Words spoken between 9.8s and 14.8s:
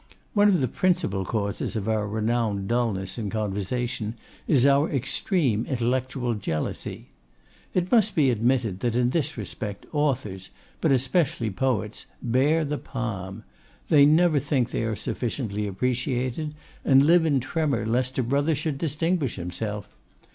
authors, but especially poets, bear the palm. They never think